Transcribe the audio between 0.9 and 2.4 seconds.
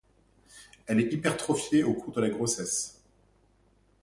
est hypertrophiée au cours de la